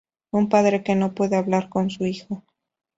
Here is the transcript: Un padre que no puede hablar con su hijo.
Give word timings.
Un 0.31 0.49
padre 0.49 0.81
que 0.81 0.95
no 0.95 1.13
puede 1.13 1.35
hablar 1.35 1.69
con 1.69 1.91
su 1.91 2.07
hijo. 2.07 2.43